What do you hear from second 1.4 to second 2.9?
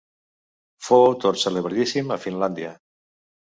celebradíssim a Finlàndia.